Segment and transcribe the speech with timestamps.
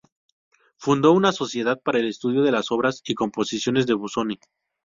[0.77, 4.39] Fundó una sociedad para el estudio de las obras y composiciones de Busoni.